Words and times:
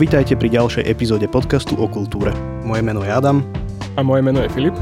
Vítajte 0.00 0.32
pri 0.32 0.48
ďalšej 0.48 0.88
epizóde 0.88 1.28
podcastu 1.28 1.76
o 1.76 1.84
kultúre. 1.84 2.32
Moje 2.64 2.80
meno 2.80 3.04
je 3.04 3.12
Adam. 3.12 3.44
A 3.94 4.00
moje 4.00 4.24
meno 4.24 4.40
je 4.40 4.48
Filip. 4.48 4.72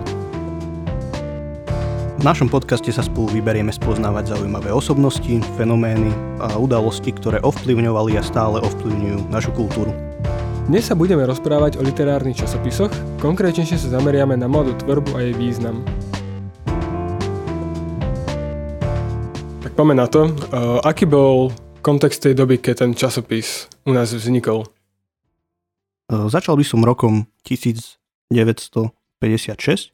V 2.14 2.22
našom 2.22 2.46
podcaste 2.46 2.86
sa 2.94 3.02
spolu 3.02 3.26
vyberieme 3.34 3.74
spoznávať 3.74 4.38
zaujímavé 4.38 4.70
osobnosti, 4.70 5.42
fenomény 5.58 6.14
a 6.38 6.54
udalosti, 6.54 7.10
ktoré 7.10 7.42
ovplyvňovali 7.42 8.14
a 8.14 8.22
stále 8.22 8.62
ovplyvňujú 8.62 9.26
našu 9.26 9.50
kultúru. 9.58 9.90
Dnes 10.70 10.86
sa 10.86 10.94
budeme 10.94 11.26
rozprávať 11.26 11.82
o 11.82 11.82
literárnych 11.82 12.38
časopisoch, 12.38 12.94
konkrétnejšie 13.18 13.74
sa 13.74 13.98
zameriame 13.98 14.38
na 14.38 14.46
mladú 14.46 14.78
tvorbu 14.86 15.18
a 15.18 15.26
jej 15.26 15.34
význam. 15.34 15.82
Tak 19.66 19.74
poďme 19.74 19.98
na 19.98 20.06
to. 20.06 20.30
Uh, 20.54 20.78
aký 20.86 21.10
bol 21.10 21.50
kontext 21.82 22.22
tej 22.22 22.38
doby, 22.38 22.62
keď 22.62 22.86
ten 22.86 22.94
časopis 22.94 23.66
u 23.82 23.90
nás 23.90 24.14
vznikol? 24.14 24.77
E, 26.08 26.28
začal 26.28 26.56
by 26.56 26.64
som 26.64 26.80
rokom 26.80 27.28
1956, 27.44 29.92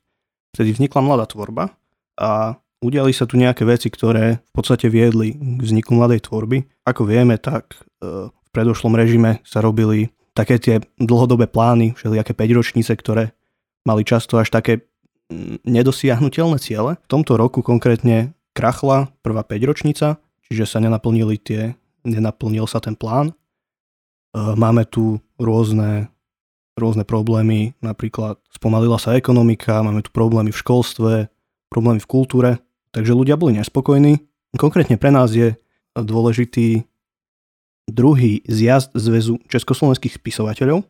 vtedy 0.55 0.71
vznikla 0.71 1.01
mladá 1.03 1.27
tvorba 1.27 1.75
a 2.15 2.55
udiali 2.79 3.11
sa 3.11 3.27
tu 3.27 3.35
nejaké 3.35 3.67
veci, 3.67 3.91
ktoré 3.91 4.39
v 4.39 4.53
podstate 4.55 4.87
viedli 4.87 5.35
k 5.35 5.61
vzniku 5.61 5.99
mladej 5.99 6.31
tvorby. 6.31 6.63
Ako 6.87 7.03
vieme, 7.05 7.37
tak 7.43 7.75
e, 7.99 8.31
v 8.31 8.49
predošlom 8.55 8.95
režime 8.95 9.43
sa 9.43 9.59
robili 9.59 10.15
také 10.35 10.59
tie 10.63 10.79
dlhodobé 10.99 11.47
plány, 11.51 11.99
všelijaké 11.99 12.35
5 12.35 12.59
ročnice, 12.59 12.95
ktoré 12.95 13.35
mali 13.83 14.07
často 14.07 14.39
až 14.39 14.55
také 14.55 14.87
nedosiahnutelné 15.67 16.63
ciele. 16.63 16.95
V 17.07 17.11
tomto 17.11 17.35
roku 17.35 17.63
konkrétne 17.63 18.35
krachla 18.55 19.11
prvá 19.27 19.43
5 19.43 19.67
ročnica, 19.67 20.23
čiže 20.47 20.67
sa 20.67 20.79
nenaplnili 20.79 21.39
tie, 21.43 21.75
nenaplnil 22.07 22.71
sa 22.71 22.79
ten 22.79 22.95
plán 22.95 23.35
Eh, 23.35 23.44
máme 24.35 24.83
tu 24.91 25.23
rôzne, 25.39 26.11
rôzne 26.75 27.07
problémy, 27.07 27.79
napríklad 27.79 28.37
spomalila 28.51 28.99
sa 28.99 29.15
ekonomika, 29.15 29.83
máme 29.87 30.03
tu 30.03 30.11
problémy 30.11 30.51
v 30.51 30.61
školstve, 30.61 31.13
problémy 31.71 32.03
v 32.03 32.11
kultúre, 32.11 32.51
takže 32.91 33.15
ľudia 33.15 33.39
boli 33.39 33.59
nespokojní. 33.59 34.19
Konkrétne 34.59 34.99
pre 34.99 35.11
nás 35.15 35.35
je 35.35 35.55
dôležitý 35.95 36.87
druhý 37.87 38.43
zjazd 38.47 38.91
Zväzu 38.97 39.39
československých 39.47 40.19
spisovateľov 40.19 40.83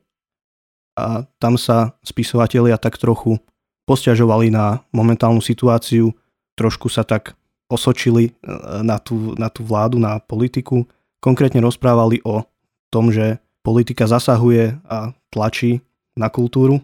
a 0.95 1.27
tam 1.43 1.59
sa 1.59 1.99
spisovatelia 2.07 2.79
tak 2.79 2.97
trochu 2.97 3.43
posťažovali 3.85 4.55
na 4.55 4.81
momentálnu 4.95 5.43
situáciu, 5.43 6.15
trošku 6.57 6.89
sa 6.89 7.03
tak 7.03 7.35
osočili 7.69 8.31
eh, 8.31 8.33
na 8.81 8.97
tú, 9.03 9.35
na 9.35 9.51
tú 9.51 9.67
vládu, 9.67 9.99
na 9.99 10.23
politiku. 10.23 10.87
Konkrétne 11.19 11.61
rozprávali 11.65 12.23
o 12.25 12.47
tom, 12.95 13.11
že 13.11 13.43
politika 13.67 14.07
zasahuje 14.07 14.79
a 14.87 15.11
tlačí 15.35 15.83
na 16.15 16.31
kultúru 16.31 16.79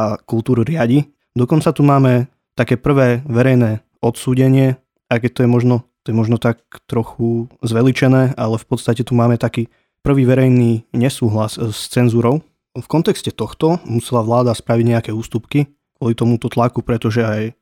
a 0.00 0.16
kultúru 0.16 0.64
riadi. 0.64 1.04
Dokonca 1.36 1.76
tu 1.76 1.84
máme 1.84 2.32
také 2.56 2.80
prvé 2.80 3.20
verejné 3.28 3.84
odsúdenie, 4.00 4.80
aj 5.12 5.18
keď 5.20 5.30
to 5.36 5.40
je 5.44 5.50
možno, 5.50 5.76
to 6.06 6.14
je 6.14 6.16
možno 6.16 6.40
tak 6.40 6.64
trochu 6.88 7.52
zveličené, 7.60 8.32
ale 8.38 8.56
v 8.56 8.66
podstate 8.66 9.04
tu 9.04 9.12
máme 9.12 9.36
taký 9.36 9.68
prvý 10.00 10.24
verejný 10.24 10.88
nesúhlas 10.96 11.60
s 11.60 11.92
cenzúrou. 11.92 12.40
V 12.72 12.86
kontexte 12.88 13.34
tohto 13.34 13.82
musela 13.84 14.24
vláda 14.24 14.56
spraviť 14.56 14.86
nejaké 14.86 15.10
ústupky 15.12 15.68
kvôli 15.96 16.14
tomuto 16.16 16.48
tlaku, 16.52 16.84
pretože 16.84 17.24
aj 17.24 17.42
e, 17.48 17.52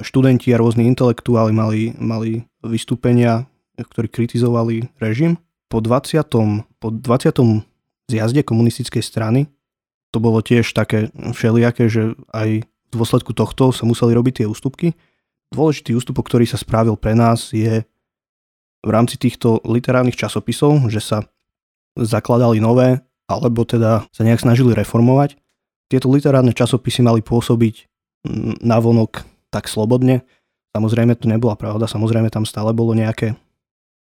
študenti 0.00 0.48
a 0.52 0.60
rôzni 0.60 0.88
intelektuáli 0.88 1.52
mali, 1.52 1.92
mali 2.00 2.48
vystúpenia, 2.64 3.44
ktorí 3.76 4.08
kritizovali 4.08 4.88
režim 4.96 5.36
po 5.66 5.78
20. 5.82 6.22
Po 6.78 6.88
20. 6.90 7.34
zjazde 8.10 8.42
komunistickej 8.46 9.02
strany 9.02 9.40
to 10.14 10.22
bolo 10.22 10.40
tiež 10.40 10.70
také 10.72 11.10
všelijaké, 11.12 11.90
že 11.90 12.14
aj 12.30 12.64
v 12.64 12.94
dôsledku 12.94 13.34
tohto 13.34 13.74
sa 13.74 13.84
museli 13.84 14.14
robiť 14.14 14.42
tie 14.42 14.46
ústupky. 14.46 14.94
Dôležitý 15.50 15.94
ústupok, 15.94 16.26
ktorý 16.30 16.46
sa 16.46 16.58
spravil 16.58 16.94
pre 16.96 17.12
nás 17.12 17.50
je 17.50 17.82
v 18.86 18.90
rámci 18.90 19.18
týchto 19.18 19.58
literárnych 19.66 20.14
časopisov, 20.14 20.86
že 20.86 21.02
sa 21.02 21.26
zakladali 21.98 22.62
nové, 22.62 23.02
alebo 23.26 23.66
teda 23.66 24.06
sa 24.14 24.22
nejak 24.22 24.42
snažili 24.42 24.70
reformovať. 24.72 25.34
Tieto 25.90 26.06
literárne 26.10 26.54
časopisy 26.54 27.02
mali 27.02 27.22
pôsobiť 27.22 27.90
navonok 28.62 29.26
tak 29.50 29.66
slobodne. 29.66 30.22
Samozrejme 30.74 31.18
to 31.18 31.26
nebola 31.30 31.58
pravda, 31.58 31.90
samozrejme 31.90 32.30
tam 32.30 32.46
stále 32.46 32.70
bolo 32.74 32.94
nejaké 32.94 33.34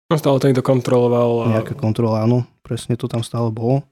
No 0.10 0.18
stále 0.18 0.42
to 0.42 0.50
niekto 0.50 0.66
kontroloval. 0.66 1.46
A... 1.46 1.62
Nejaká 1.62 1.78
kontrola, 1.78 2.26
áno, 2.26 2.50
presne 2.66 2.98
to 2.98 3.06
tam 3.06 3.22
stále 3.22 3.54
bolo. 3.54 3.86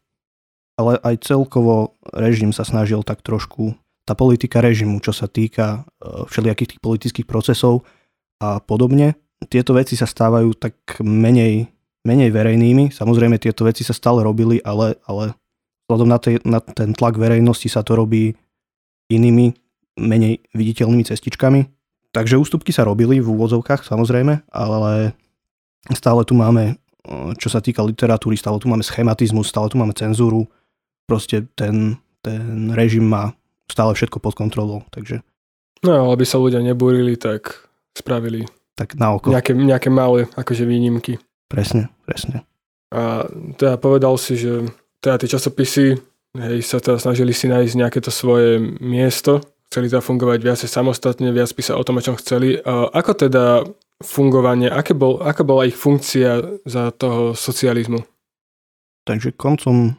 Ale 0.78 0.98
aj 1.02 1.26
celkovo 1.26 1.98
režim 2.14 2.50
sa 2.54 2.66
snažil 2.66 3.06
tak 3.06 3.22
trošku, 3.22 3.74
tá 4.08 4.14
politika 4.18 4.62
režimu, 4.62 5.02
čo 5.02 5.14
sa 5.14 5.30
týka 5.30 5.84
e, 6.00 6.26
všelijakých 6.30 6.78
tých 6.78 6.82
politických 6.82 7.28
procesov 7.28 7.86
a 8.40 8.62
podobne, 8.62 9.18
tieto 9.46 9.78
veci 9.78 9.94
sa 9.94 10.10
stávajú 10.10 10.58
tak 10.58 10.74
menej, 11.04 11.70
menej 12.02 12.30
verejnými. 12.34 12.90
Samozrejme, 12.90 13.38
tieto 13.38 13.68
veci 13.68 13.86
sa 13.86 13.94
stále 13.94 14.26
robili, 14.26 14.58
ale, 14.66 14.98
ale 15.06 15.38
vzhľadom 15.86 16.10
na, 16.10 16.18
tej, 16.18 16.36
na 16.42 16.60
ten 16.64 16.98
tlak 16.98 17.20
verejnosti 17.22 17.70
sa 17.70 17.86
to 17.86 17.94
robí 17.94 18.34
inými, 19.14 19.54
menej 20.02 20.42
viditeľnými 20.58 21.06
cestičkami. 21.06 21.70
Takže 22.16 22.42
ústupky 22.42 22.74
sa 22.74 22.88
robili 22.88 23.22
v 23.22 23.30
úvodzovkách, 23.30 23.86
samozrejme, 23.86 24.50
ale 24.50 25.14
Stále 25.94 26.24
tu 26.28 26.36
máme, 26.36 26.76
čo 27.40 27.48
sa 27.48 27.64
týka 27.64 27.84
literatúry, 27.84 28.36
stále 28.36 28.60
tu 28.60 28.68
máme 28.68 28.84
schematizmus, 28.84 29.48
stále 29.48 29.72
tu 29.72 29.80
máme 29.80 29.96
cenzúru. 29.96 30.48
Proste 31.08 31.48
ten, 31.56 31.96
ten 32.20 32.72
režim 32.76 33.08
má 33.08 33.32
stále 33.72 33.96
všetko 33.96 34.20
pod 34.20 34.36
kontrolou, 34.36 34.84
takže... 34.92 35.24
No, 35.86 36.12
aby 36.12 36.26
sa 36.26 36.42
ľudia 36.42 36.60
nebúrili, 36.60 37.16
tak 37.16 37.70
spravili 37.96 38.50
tak 38.78 38.94
na 38.94 39.18
oko. 39.18 39.34
Nejaké, 39.34 39.58
nejaké 39.58 39.90
malé 39.90 40.30
akože 40.38 40.62
výnimky. 40.70 41.18
Presne, 41.50 41.90
presne. 42.06 42.46
A 42.94 43.26
teda 43.58 43.82
povedal 43.82 44.14
si, 44.22 44.38
že 44.38 44.70
teda 45.02 45.18
tie 45.18 45.34
časopisy 45.34 45.98
hej, 46.38 46.60
sa 46.62 46.78
teda 46.78 47.02
snažili 47.02 47.34
si 47.34 47.50
nájsť 47.50 47.74
nejaké 47.74 48.00
to 48.06 48.14
svoje 48.14 48.62
miesto, 48.78 49.42
chceli 49.68 49.90
teda 49.90 50.06
fungovať 50.06 50.40
viacej 50.46 50.70
samostatne, 50.70 51.34
viac 51.34 51.50
písať 51.52 51.74
o 51.74 51.84
tom, 51.84 51.98
o 51.98 52.06
čom 52.06 52.16
chceli. 52.22 52.62
A 52.62 52.88
ako 52.94 53.12
teda 53.18 53.66
fungovanie, 54.02 54.70
aké 54.70 54.94
bol, 54.94 55.22
aká 55.22 55.42
bola 55.42 55.66
ich 55.66 55.78
funkcia 55.78 56.62
za 56.66 56.94
toho 56.94 57.34
socializmu? 57.34 58.06
Takže 59.08 59.34
koncom, 59.34 59.96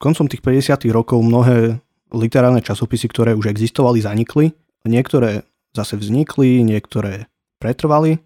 koncom 0.00 0.26
tých 0.26 0.42
50. 0.42 0.88
rokov 0.90 1.20
mnohé 1.20 1.78
literárne 2.10 2.64
časopisy, 2.64 3.06
ktoré 3.12 3.36
už 3.36 3.52
existovali, 3.52 4.00
zanikli. 4.00 4.56
Niektoré 4.88 5.44
zase 5.76 6.00
vznikli, 6.00 6.64
niektoré 6.64 7.28
pretrvali, 7.60 8.18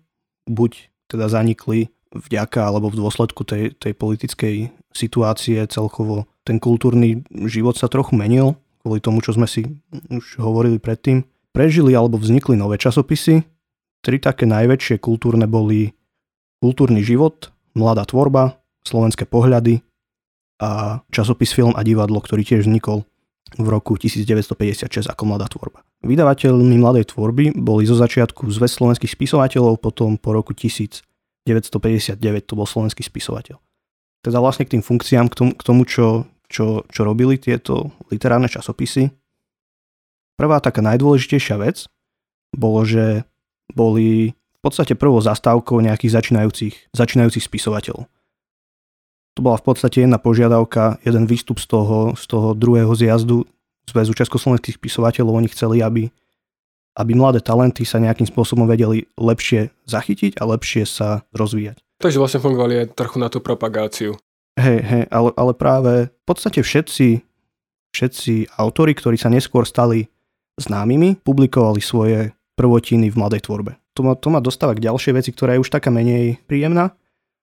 buď 0.47 0.89
teda 1.11 1.27
zanikli 1.27 1.91
vďaka 2.13 2.61
alebo 2.63 2.93
v 2.93 2.99
dôsledku 3.03 3.43
tej, 3.43 3.73
tej 3.77 3.93
politickej 3.97 4.71
situácie 4.93 5.65
celkovo 5.67 6.29
ten 6.45 6.61
kultúrny 6.61 7.25
život 7.49 7.75
sa 7.75 7.89
trochu 7.89 8.15
menil, 8.15 8.55
kvôli 8.85 9.01
tomu, 9.01 9.25
čo 9.25 9.33
sme 9.33 9.49
si 9.49 9.65
už 10.13 10.43
hovorili 10.43 10.77
predtým. 10.77 11.25
Prežili 11.53 11.93
alebo 11.93 12.17
vznikli 12.17 12.57
nové 12.57 12.81
časopisy, 12.81 13.45
Tri 14.03 14.19
také 14.19 14.51
najväčšie 14.51 14.99
kultúrne 14.99 15.47
boli 15.47 15.95
Kultúrny 16.59 17.07
život, 17.07 17.55
Mladá 17.79 18.03
tvorba, 18.03 18.59
Slovenské 18.83 19.27
pohľady 19.27 19.83
a 20.59 21.03
časopis 21.11 21.55
Film 21.55 21.75
a 21.79 21.87
divadlo, 21.87 22.19
ktorý 22.19 22.43
tiež 22.43 22.67
vznikol 22.67 23.07
v 23.59 23.67
roku 23.71 23.95
1956 23.95 25.07
ako 25.07 25.23
Mladá 25.23 25.47
tvorba. 25.47 25.87
Vydavateľmi 26.03 26.83
Mladej 26.83 27.15
tvorby 27.15 27.55
boli 27.55 27.87
zo 27.87 27.95
začiatku 27.95 28.51
Zväz 28.51 28.75
slovenských 28.75 29.15
spisovateľov, 29.15 29.79
potom 29.79 30.19
po 30.19 30.35
roku 30.35 30.51
1959 30.51 32.19
to 32.43 32.55
bol 32.59 32.67
slovenský 32.67 33.07
spisovateľ. 33.07 33.59
Teda 34.23 34.39
vlastne 34.43 34.67
k 34.67 34.79
tým 34.79 34.83
funkciám, 34.83 35.31
k 35.31 35.35
tomu, 35.35 35.53
k 35.55 35.63
tomu 35.63 35.83
čo, 35.87 36.27
čo, 36.51 36.87
čo 36.91 37.01
robili 37.07 37.39
tieto 37.39 37.95
literárne 38.11 38.47
časopisy. 38.51 39.11
Prvá 40.35 40.59
taká 40.59 40.83
najdôležitejšia 40.83 41.59
vec 41.59 41.87
bolo, 42.55 42.83
že 42.83 43.27
boli 43.75 44.33
v 44.33 44.61
podstate 44.63 44.95
prvou 44.95 45.19
zastávkou 45.19 45.83
nejakých 45.83 46.23
začínajúcich, 46.23 46.75
začínajúcich 46.95 47.45
spisovateľov. 47.45 48.07
To 49.33 49.41
bola 49.41 49.57
v 49.57 49.65
podstate 49.65 50.05
jedna 50.05 50.21
požiadavka, 50.21 51.01
jeden 51.03 51.25
výstup 51.25 51.57
z 51.57 51.67
toho, 51.73 52.13
z 52.13 52.25
toho 52.29 52.53
druhého 52.53 52.93
zjazdu 52.93 53.49
Zväzu 53.83 54.15
československých 54.15 54.79
spisovateľov. 54.79 55.43
Oni 55.43 55.51
chceli, 55.51 55.83
aby, 55.83 56.07
aby 56.95 57.13
mladé 57.19 57.43
talenty 57.43 57.83
sa 57.83 57.99
nejakým 57.99 58.31
spôsobom 58.31 58.71
vedeli 58.71 59.11
lepšie 59.19 59.75
zachytiť 59.91 60.39
a 60.39 60.47
lepšie 60.47 60.87
sa 60.87 61.27
rozvíjať. 61.35 61.83
Takže 61.99 62.23
vlastne 62.23 62.39
fungovali 62.39 62.87
aj 62.87 62.87
trochu 62.95 63.19
na 63.19 63.27
tú 63.27 63.43
propagáciu. 63.43 64.15
Hej, 64.55 64.81
hej, 64.87 65.05
ale, 65.11 65.35
ale 65.35 65.53
práve 65.57 65.93
v 66.15 66.25
podstate 66.29 66.63
všetci, 66.63 67.27
všetci 67.91 68.55
autori, 68.55 68.95
ktorí 68.95 69.19
sa 69.19 69.33
neskôr 69.33 69.67
stali 69.67 70.07
známymi, 70.63 71.19
publikovali 71.25 71.81
svoje 71.83 72.31
prvotiny 72.55 73.09
v 73.09 73.19
mladej 73.19 73.45
tvorbe. 73.49 73.79
To 73.97 74.01
ma, 74.05 74.13
to 74.17 74.29
ma 74.33 74.41
dostáva 74.41 74.73
k 74.77 74.85
ďalšej 74.85 75.13
veci, 75.17 75.31
ktorá 75.33 75.57
je 75.57 75.63
už 75.65 75.73
taká 75.73 75.93
menej 75.93 76.41
príjemná. 76.49 76.97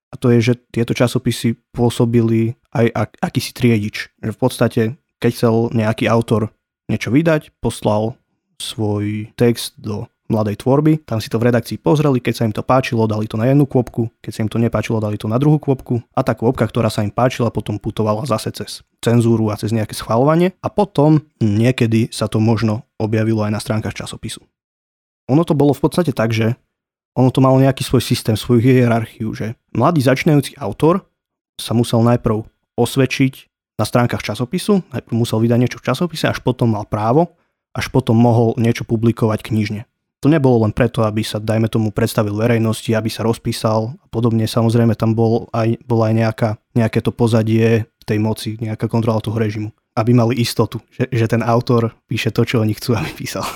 A 0.09 0.15
to 0.17 0.33
je, 0.33 0.41
že 0.41 0.53
tieto 0.73 0.97
časopisy 0.97 1.53
pôsobili 1.69 2.57
aj 2.73 2.85
ak, 2.89 3.09
akýsi 3.21 3.53
triedič. 3.53 4.09
Že 4.17 4.31
v 4.33 4.39
podstate, 4.41 4.81
keď 5.21 5.31
chcel 5.37 5.55
nejaký 5.77 6.09
autor 6.09 6.49
niečo 6.89 7.13
vydať, 7.13 7.53
poslal 7.61 8.17
svoj 8.57 9.29
text 9.37 9.77
do 9.77 10.09
mladej 10.29 10.61
tvorby, 10.61 11.01
tam 11.09 11.17
si 11.17 11.29
to 11.29 11.41
v 11.41 11.49
redakcii 11.49 11.81
pozreli, 11.81 12.21
keď 12.21 12.33
sa 12.33 12.45
im 12.45 12.53
to 12.53 12.61
páčilo, 12.61 13.09
dali 13.09 13.25
to 13.25 13.33
na 13.35 13.49
jednu 13.49 13.65
kôpku, 13.65 14.13
keď 14.21 14.31
sa 14.31 14.41
im 14.45 14.49
to 14.49 14.61
nepáčilo, 14.61 15.01
dali 15.01 15.17
to 15.17 15.25
na 15.25 15.41
druhú 15.41 15.57
kôpku 15.57 16.05
a 16.13 16.21
tá 16.21 16.37
kôpka, 16.37 16.69
ktorá 16.69 16.93
sa 16.93 17.01
im 17.01 17.09
páčila, 17.09 17.49
potom 17.49 17.81
putovala 17.81 18.29
zase 18.29 18.53
cez 18.53 18.85
cenzúru 19.01 19.49
a 19.49 19.57
cez 19.57 19.73
nejaké 19.73 19.97
schvalovanie 19.97 20.53
a 20.61 20.69
potom 20.69 21.25
niekedy 21.41 22.13
sa 22.13 22.29
to 22.29 22.37
možno 22.37 22.85
objavilo 23.01 23.41
aj 23.41 23.57
na 23.57 23.59
stránkach 23.59 23.97
časopisu. 23.97 24.45
Ono 25.29 25.45
to 25.45 25.53
bolo 25.53 25.77
v 25.77 25.81
podstate 25.85 26.11
tak, 26.11 26.33
že 26.33 26.57
ono 27.13 27.29
to 27.29 27.41
malo 27.41 27.61
nejaký 27.61 27.85
svoj 27.85 28.01
systém, 28.01 28.33
svoju 28.33 28.61
hierarchiu, 28.61 29.29
že 29.33 29.53
mladý 29.73 30.01
začínajúci 30.01 30.57
autor 30.57 31.05
sa 31.61 31.77
musel 31.77 32.01
najprv 32.01 32.43
osvedčiť 32.79 33.33
na 33.79 33.85
stránkach 33.87 34.23
časopisu, 34.23 34.83
najprv 34.91 35.15
musel 35.15 35.39
vydať 35.39 35.59
niečo 35.59 35.79
v 35.79 35.87
časopise, 35.87 36.25
až 36.27 36.39
potom 36.43 36.75
mal 36.75 36.83
právo, 36.83 37.35
až 37.71 37.87
potom 37.93 38.17
mohol 38.17 38.55
niečo 38.59 38.83
publikovať 38.83 39.45
knižne. 39.45 39.81
To 40.19 40.27
nebolo 40.27 40.67
len 40.67 40.75
preto, 40.75 41.07
aby 41.07 41.23
sa, 41.23 41.39
dajme 41.39 41.71
tomu, 41.71 41.95
predstavil 41.95 42.35
verejnosti, 42.35 42.91
aby 42.91 43.07
sa 43.07 43.23
rozpísal 43.23 43.95
a 43.95 44.07
podobne. 44.11 44.43
Samozrejme, 44.43 44.91
tam 44.99 45.15
bol 45.15 45.47
aj, 45.55 45.79
bola 45.87 46.11
aj 46.11 46.15
nejaká, 46.19 46.49
nejaké 46.75 46.99
to 46.99 47.15
pozadie 47.15 47.87
tej 48.03 48.19
moci, 48.19 48.59
nejaká 48.59 48.91
kontrola 48.91 49.23
toho 49.23 49.39
režimu. 49.39 49.71
Aby 49.95 50.11
mali 50.11 50.35
istotu, 50.35 50.83
že, 50.91 51.07
že 51.07 51.23
ten 51.23 51.39
autor 51.39 51.95
píše 52.11 52.35
to, 52.35 52.43
čo 52.43 52.59
oni 52.59 52.75
chcú, 52.75 52.99
aby 52.99 53.11
písal. 53.15 53.47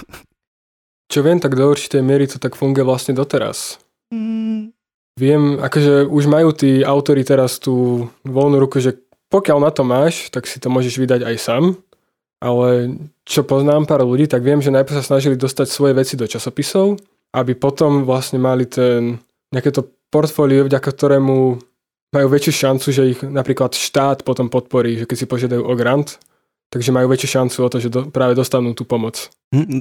Čo 1.11 1.19
viem, 1.21 1.39
tak 1.39 1.55
do 1.57 1.67
určitej 1.67 2.01
miery 2.03 2.25
to 2.29 2.37
tak 2.39 2.55
funguje 2.55 2.83
vlastne 2.85 3.13
doteraz. 3.15 3.81
Mm. 4.13 4.73
Viem, 5.13 5.61
akože 5.61 6.09
už 6.09 6.23
majú 6.25 6.49
tí 6.57 6.81
autory 6.81 7.21
teraz 7.21 7.61
tú 7.61 8.07
voľnú 8.25 8.57
ruku, 8.57 8.81
že 8.81 8.97
pokiaľ 9.29 9.57
na 9.61 9.71
to 9.73 9.85
máš, 9.85 10.29
tak 10.33 10.49
si 10.49 10.57
to 10.57 10.69
môžeš 10.73 10.97
vydať 10.97 11.21
aj 11.25 11.35
sám. 11.37 11.63
Ale 12.43 12.99
čo 13.23 13.45
poznám 13.47 13.87
pár 13.87 14.03
ľudí, 14.03 14.27
tak 14.27 14.43
viem, 14.43 14.59
že 14.59 14.73
najprv 14.73 14.99
sa 14.99 15.05
snažili 15.05 15.39
dostať 15.39 15.69
svoje 15.69 15.93
veci 15.95 16.19
do 16.19 16.27
časopisov, 16.27 16.99
aby 17.31 17.55
potom 17.55 18.03
vlastne 18.03 18.37
mali 18.41 18.67
ten, 18.67 19.21
nejaké 19.53 19.71
to 19.71 19.87
portfólio, 20.11 20.67
vďaka 20.67 20.89
ktorému 20.91 21.37
majú 22.13 22.27
väčšiu 22.29 22.53
šancu, 22.53 22.87
že 22.93 23.03
ich 23.17 23.19
napríklad 23.25 23.73
štát 23.73 24.21
potom 24.21 24.51
podporí, 24.51 25.01
že 25.01 25.09
keď 25.09 25.17
si 25.17 25.25
požiadajú 25.25 25.63
o 25.65 25.73
grant, 25.73 26.21
takže 26.73 26.89
majú 26.89 27.05
väčšiu 27.13 27.29
šancu 27.37 27.57
o 27.61 27.69
to, 27.69 27.77
že 27.77 27.93
do, 27.93 28.09
práve 28.09 28.33
dostanú 28.33 28.73
tú 28.73 28.81
pomoc. 28.81 29.29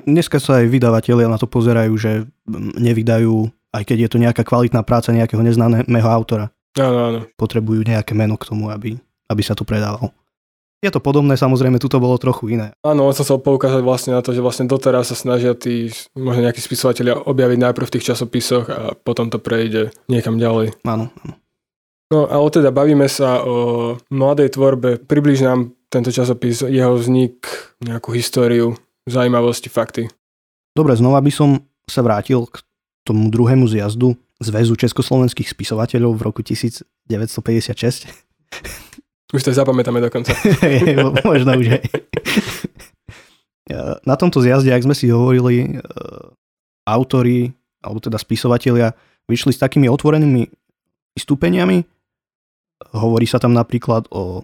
Dneska 0.05 0.37
sa 0.37 0.61
aj 0.61 0.69
vydavatelia 0.69 1.25
na 1.25 1.41
to 1.41 1.49
pozerajú, 1.49 1.97
že 1.97 2.29
nevydajú, 2.77 3.49
aj 3.73 3.83
keď 3.89 3.97
je 4.05 4.09
to 4.13 4.21
nejaká 4.21 4.45
kvalitná 4.45 4.85
práca 4.85 5.09
nejakého 5.17 5.41
neznámeho 5.41 6.09
autora. 6.13 6.53
Áno, 6.77 6.99
áno. 7.01 7.21
Potrebujú 7.41 7.81
nejaké 7.89 8.13
meno 8.13 8.37
k 8.37 8.53
tomu, 8.53 8.69
aby, 8.69 9.01
aby 9.33 9.43
sa 9.43 9.57
to 9.57 9.65
predávalo. 9.65 10.13
Je 10.83 10.91
to 10.91 10.99
podobné, 10.99 11.39
samozrejme, 11.39 11.79
tu 11.79 11.87
to 11.87 12.03
bolo 12.03 12.19
trochu 12.19 12.59
iné. 12.59 12.75
Áno, 12.83 13.07
on 13.07 13.15
sa 13.15 13.23
chcel 13.23 13.39
poukázať 13.39 13.87
vlastne 13.87 14.19
na 14.19 14.21
to, 14.21 14.35
že 14.35 14.43
vlastne 14.43 14.67
doteraz 14.67 15.15
sa 15.15 15.17
snažia 15.17 15.55
tí, 15.55 15.95
možno 16.19 16.43
nejakí 16.43 16.59
spisovateľia 16.59 17.23
objaviť 17.23 17.59
najprv 17.71 17.87
v 17.87 17.95
tých 17.97 18.07
časopisoch 18.13 18.67
a 18.67 18.81
potom 18.99 19.31
to 19.31 19.39
prejde 19.39 19.95
niekam 20.11 20.43
ďalej. 20.43 20.75
Áno, 20.83 21.09
áno. 21.23 21.35
No, 22.13 22.29
ale 22.29 22.45
teda 22.53 22.75
bavíme 22.75 23.09
sa 23.09 23.41
o 23.41 23.57
mladej 24.13 24.53
tvorbe. 24.53 25.01
Približ 25.01 25.49
nám 25.49 25.73
tento 25.93 26.09
časopis, 26.09 26.65
jeho 26.65 26.97
vznik, 26.97 27.45
nejakú 27.85 28.17
históriu, 28.17 28.73
zaujímavosti, 29.05 29.69
fakty. 29.69 30.09
Dobre, 30.73 30.97
znova 30.97 31.21
by 31.21 31.29
som 31.29 31.61
sa 31.85 32.01
vrátil 32.01 32.49
k 32.49 32.65
tomu 33.05 33.29
druhému 33.29 33.69
zjazdu 33.69 34.17
Zväzu 34.43 34.75
československých 34.75 35.47
spisovateľov 35.55 36.19
v 36.19 36.23
roku 36.27 36.43
1956. 36.43 36.83
Už 39.33 39.41
to 39.41 39.55
zapamätáme 39.55 40.03
dokonca. 40.03 40.35
Možno 41.31 41.55
už 41.63 41.79
aj. 41.79 41.85
Na 44.03 44.19
tomto 44.19 44.43
zjazde, 44.43 44.75
ak 44.75 44.83
sme 44.83 44.99
si 44.99 45.15
hovorili, 45.15 45.79
e, 45.79 45.87
autori, 46.91 47.55
alebo 47.87 48.03
teda 48.03 48.19
spisovatelia, 48.19 48.99
vyšli 49.31 49.55
s 49.55 49.63
takými 49.63 49.87
otvorenými 49.87 50.43
vystúpeniami. 51.15 51.87
Hovorí 52.99 53.31
sa 53.31 53.39
tam 53.39 53.55
napríklad 53.55 54.11
o 54.11 54.43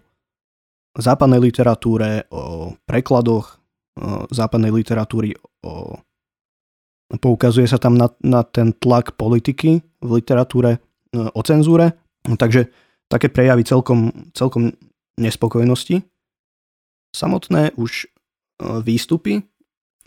západnej 0.97 1.43
literatúre, 1.43 2.25
o 2.33 2.73
prekladoch 2.89 3.61
západnej 4.31 4.71
literatúry, 4.71 5.35
o, 5.67 5.99
poukazuje 7.19 7.67
sa 7.67 7.83
tam 7.83 7.99
na, 7.99 8.09
na 8.23 8.47
ten 8.47 8.73
tlak 8.77 9.19
politiky 9.19 9.83
v 9.83 10.11
literatúre, 10.13 10.79
o 11.13 11.41
cenzúre, 11.41 11.97
takže 12.25 12.69
také 13.09 13.33
prejavy 13.33 13.65
celkom, 13.65 14.13
celkom 14.37 14.77
nespokojnosti. 15.17 16.05
Samotné 17.17 17.73
už 17.81 18.13
výstupy 18.85 19.41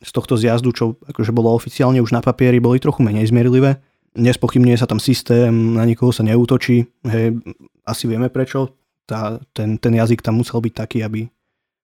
z 0.02 0.10
tohto 0.14 0.38
zjazdu, 0.38 0.70
čo 0.72 0.98
akože 1.10 1.34
bolo 1.34 1.58
oficiálne 1.58 1.98
už 2.02 2.14
na 2.14 2.22
papieri, 2.22 2.62
boli 2.62 2.78
trochu 2.78 3.02
menej 3.02 3.34
zmierlivé. 3.34 3.82
Nespochybňuje 4.14 4.78
sa 4.78 4.86
tam 4.86 5.02
systém, 5.02 5.74
na 5.74 5.86
nikoho 5.90 6.14
sa 6.14 6.22
neútočí. 6.22 6.86
Hej, 7.06 7.42
asi 7.88 8.06
vieme 8.06 8.30
prečo 8.30 8.81
tá, 9.12 9.44
ten, 9.52 9.76
ten 9.76 9.92
jazyk 9.92 10.24
tam 10.24 10.40
musel 10.40 10.64
byť 10.64 10.72
taký, 10.72 11.04
aby, 11.04 11.28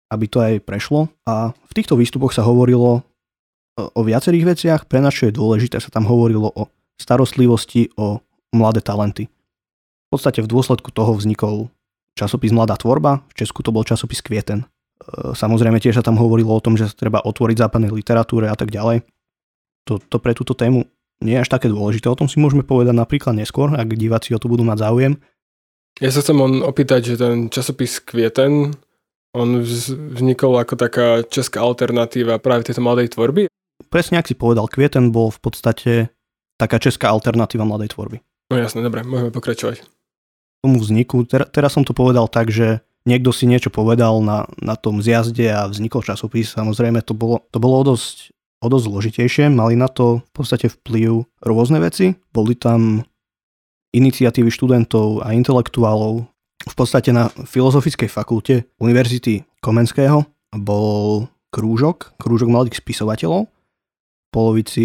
aby 0.07 0.25
to 0.31 0.39
aj 0.39 0.63
prešlo. 0.63 1.11
A 1.27 1.51
v 1.51 1.73
týchto 1.75 1.99
výstupoch 1.99 2.31
sa 2.31 2.47
hovorilo 2.47 3.03
o, 3.75 4.01
viacerých 4.01 4.55
veciach. 4.55 4.81
Pre 4.87 5.03
nás, 5.03 5.11
čo 5.11 5.27
je 5.27 5.35
dôležité, 5.35 5.83
sa 5.83 5.91
tam 5.91 6.07
hovorilo 6.07 6.47
o 6.55 6.71
starostlivosti, 6.95 7.91
o 7.99 8.23
mladé 8.55 8.79
talenty. 8.79 9.27
V 10.07 10.09
podstate 10.15 10.39
v 10.39 10.47
dôsledku 10.47 10.87
toho 10.95 11.11
vznikol 11.19 11.67
časopis 12.15 12.55
Mladá 12.55 12.79
tvorba, 12.79 13.27
v 13.35 13.43
Česku 13.43 13.59
to 13.59 13.75
bol 13.75 13.83
časopis 13.83 14.23
Kvieten. 14.23 14.63
E, 14.63 14.65
samozrejme 15.35 15.83
tiež 15.83 15.99
sa 15.99 16.07
tam 16.07 16.15
hovorilo 16.15 16.55
o 16.55 16.63
tom, 16.63 16.79
že 16.79 16.87
sa 16.87 16.95
treba 16.95 17.19
otvoriť 17.27 17.59
západnej 17.59 17.91
literatúre 17.91 18.47
a 18.47 18.55
tak 18.55 18.71
ďalej. 18.71 19.03
To 19.87 20.17
pre 20.19 20.35
túto 20.35 20.51
tému 20.51 20.83
nie 21.23 21.39
je 21.39 21.43
až 21.43 21.49
také 21.49 21.71
dôležité, 21.71 22.11
o 22.11 22.17
tom 22.17 22.27
si 22.27 22.43
môžeme 22.43 22.61
povedať 22.61 22.91
napríklad 22.91 23.33
neskôr, 23.33 23.71
ak 23.71 23.87
diváci 23.95 24.35
o 24.35 24.39
to 24.41 24.51
budú 24.51 24.67
mať 24.67 24.83
záujem. 24.83 25.13
Ja 25.97 26.13
sa 26.13 26.21
chcem 26.21 26.37
on 26.37 26.61
opýtať, 26.61 27.13
že 27.13 27.15
ten 27.17 27.49
časopis 27.49 27.97
Kvieten, 28.05 28.69
on 29.33 29.65
vznikol 30.13 30.61
ako 30.61 30.77
taká 30.77 31.25
česká 31.25 31.65
alternatíva 31.65 32.37
práve 32.37 32.69
tejto 32.69 32.85
mladej 32.85 33.17
tvorby? 33.17 33.49
Presne 33.89 34.21
ak 34.21 34.29
si 34.29 34.37
povedal, 34.37 34.69
Kvieten 34.69 35.09
bol 35.09 35.33
v 35.33 35.39
podstate 35.41 36.13
taká 36.61 36.77
česká 36.77 37.09
alternatíva 37.09 37.65
mladej 37.65 37.97
tvorby. 37.97 38.21
No 38.53 38.61
jasne, 38.61 38.85
dobre, 38.85 39.01
môžeme 39.01 39.33
pokračovať. 39.33 39.85
Tomu 40.61 40.77
vzniku, 40.81 41.25
ter, 41.25 41.49
teraz 41.49 41.73
som 41.73 41.81
to 41.81 41.97
povedal 41.97 42.29
tak, 42.29 42.53
že 42.53 42.85
niekto 43.09 43.33
si 43.33 43.49
niečo 43.49 43.73
povedal 43.73 44.21
na, 44.21 44.45
na 44.61 44.77
tom 44.77 45.01
zjazde 45.01 45.49
a 45.49 45.65
vznikol 45.65 46.05
časopis. 46.05 46.53
Samozrejme, 46.53 47.01
to 47.01 47.17
bolo, 47.17 47.41
to 47.49 47.57
bolo 47.57 47.81
o 47.81 47.83
dosť, 47.85 48.33
o 48.61 48.67
dosť 48.69 48.85
zložitejšie. 48.85 49.43
Mali 49.49 49.73
na 49.73 49.89
to 49.89 50.21
v 50.21 50.31
podstate 50.33 50.69
vplyv 50.69 51.25
rôzne 51.41 51.81
veci. 51.81 52.17
Boli 52.33 52.53
tam 52.53 53.01
iniciatívy 53.95 54.49
študentov 54.51 55.23
a 55.23 55.31
intelektuálov. 55.35 56.27
V 56.67 56.75
podstate 56.75 57.15
na 57.15 57.31
Filozofickej 57.31 58.11
fakulte 58.11 58.67
Univerzity 58.81 59.45
Komenského 59.63 60.27
bol 60.51 61.29
krúžok, 61.53 62.17
krúžok 62.19 62.51
mladých 62.51 62.83
spisovateľov. 62.83 63.47
V 63.47 64.29
polovici, 64.29 64.83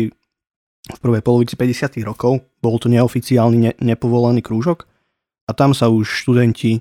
v 0.86 0.98
prvej 1.02 1.22
polovici 1.22 1.58
50. 1.58 1.98
rokov 2.06 2.46
bol 2.62 2.78
to 2.78 2.86
neoficiálny, 2.86 3.58
ne, 3.58 3.72
nepovolený 3.82 4.40
krúžok 4.40 4.86
a 5.48 5.50
tam 5.50 5.74
sa 5.74 5.90
už 5.90 6.06
študenti 6.06 6.80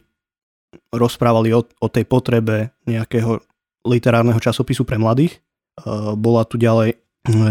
rozprávali 0.94 1.52
o, 1.52 1.66
o 1.66 1.88
tej 1.90 2.06
potrebe 2.06 2.72
nejakého 2.86 3.42
literárneho 3.84 4.38
časopisu 4.38 4.86
pre 4.86 5.02
mladých. 5.02 5.36
E, 5.36 5.40
bola 6.16 6.46
tu 6.46 6.62
ďalej, 6.62 6.96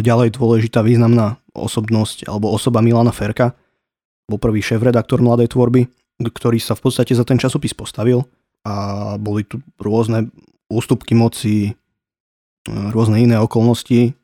ďalej 0.00 0.38
dôležitá 0.38 0.80
významná 0.80 1.36
osobnosť 1.52 2.30
alebo 2.30 2.54
osoba 2.54 2.78
Milana 2.80 3.10
Ferka, 3.10 3.52
bol 4.30 4.38
prvý 4.38 4.62
šéf-redaktor 4.62 5.18
Mladej 5.18 5.50
tvorby, 5.50 5.90
ktorý 6.22 6.62
sa 6.62 6.78
v 6.78 6.86
podstate 6.86 7.18
za 7.18 7.26
ten 7.26 7.34
časopis 7.34 7.74
postavil 7.74 8.22
a 8.62 9.16
boli 9.18 9.42
tu 9.42 9.58
rôzne 9.82 10.30
ústupky 10.70 11.18
moci, 11.18 11.74
rôzne 12.68 13.18
iné 13.18 13.42
okolnosti. 13.42 14.14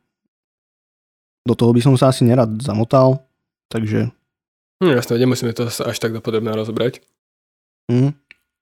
Do 1.43 1.59
toho 1.59 1.75
by 1.75 1.81
som 1.83 1.99
sa 1.99 2.15
asi 2.15 2.23
nerad 2.23 2.55
zamotal, 2.63 3.27
takže... 3.67 4.15
Hm, 4.79 4.95
jasné, 4.95 5.19
nemusíme 5.19 5.51
to 5.57 5.67
až 5.67 5.97
tak 5.99 6.15
dopodobne 6.15 6.53
rozobrať. 6.55 7.03
Mm, 7.91 8.15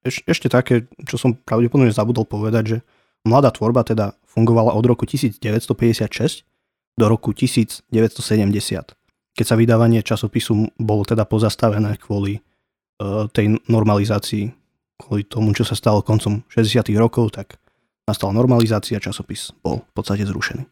eš, 0.06 0.22
ešte 0.24 0.48
také, 0.48 0.86
čo 1.04 1.18
som 1.18 1.34
pravdepodobne 1.34 1.90
zabudol 1.90 2.24
povedať, 2.24 2.64
že 2.64 2.78
mladá 3.26 3.50
tvorba 3.50 3.82
teda 3.82 4.14
fungovala 4.28 4.72
od 4.76 4.84
roku 4.86 5.08
1956 5.08 6.46
do 6.94 7.04
roku 7.10 7.34
1970 7.34 7.84
keď 9.34 9.44
sa 9.44 9.58
vydávanie 9.58 10.00
časopisu 10.00 10.78
bolo 10.78 11.02
teda 11.02 11.26
pozastavené 11.26 11.98
kvôli 11.98 12.38
uh, 13.02 13.26
tej 13.30 13.58
normalizácii, 13.66 14.50
kvôli 14.98 15.26
tomu, 15.26 15.50
čo 15.52 15.66
sa 15.66 15.74
stalo 15.74 16.00
koncom 16.06 16.46
60. 16.48 16.86
rokov, 16.96 17.34
tak 17.34 17.58
nastala 18.06 18.32
normalizácia, 18.32 19.02
časopis 19.02 19.50
bol 19.60 19.82
v 19.82 19.92
podstate 19.92 20.22
zrušený. 20.24 20.64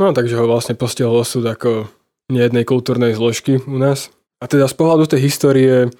No 0.00 0.14
takže 0.14 0.38
ho 0.38 0.48
vlastne 0.48 0.78
postihol 0.78 1.18
osud 1.20 1.44
ako 1.44 1.90
nejednej 2.32 2.64
kultúrnej 2.64 3.12
zložky 3.12 3.60
u 3.60 3.76
nás. 3.76 4.08
A 4.42 4.48
teda 4.50 4.66
z 4.66 4.74
pohľadu 4.74 5.04
tej 5.10 5.20
histórie 5.26 5.92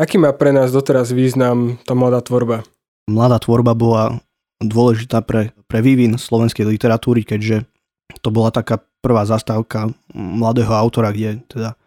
Aký 0.00 0.16
má 0.16 0.32
pre 0.32 0.48
nás 0.48 0.72
doteraz 0.72 1.12
význam 1.12 1.76
tá 1.84 1.92
mladá 1.92 2.24
tvorba? 2.24 2.64
Mladá 3.04 3.36
tvorba 3.36 3.76
bola 3.76 4.16
dôležitá 4.64 5.20
pre, 5.20 5.52
pre 5.68 5.84
vývin 5.84 6.16
slovenskej 6.16 6.64
literatúry, 6.64 7.20
keďže 7.20 7.68
to 8.18 8.28
bola 8.34 8.50
taká 8.50 8.82
prvá 9.00 9.22
zastávka 9.24 9.88
mladého 10.14 10.74
autora, 10.74 11.14
kde 11.14 11.40
teda 11.46 11.78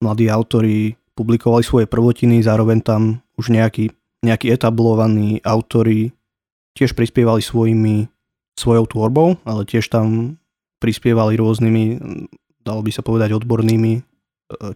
mladí 0.00 0.30
autori 0.30 0.96
publikovali 1.14 1.66
svoje 1.66 1.86
prvotiny, 1.90 2.40
zároveň 2.42 2.78
tam 2.80 3.02
už 3.34 3.50
nejakí, 3.50 3.90
nejakí 4.22 4.50
etablovaní 4.54 5.42
autori 5.42 6.14
tiež 6.78 6.94
prispievali 6.94 7.42
svojimi, 7.42 8.06
svojou 8.54 8.86
tvorbou, 8.86 9.34
ale 9.42 9.66
tiež 9.66 9.90
tam 9.90 10.38
prispievali 10.78 11.34
rôznymi, 11.34 11.84
dalo 12.62 12.80
by 12.86 12.90
sa 12.94 13.02
povedať, 13.02 13.34
odbornými 13.34 13.98
e, 13.98 14.00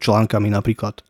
článkami, 0.03 0.51
napríklad 0.51 0.99
e, 0.99 1.03